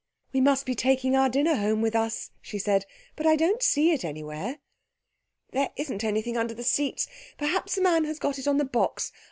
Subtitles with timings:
[0.33, 3.91] "We must be taking our dinner home with us," she said, "but I don't see
[3.91, 4.57] it anywhere."
[5.51, 7.07] "There isn't anything under the seats.
[7.37, 9.11] Perhaps the man has got it on the box.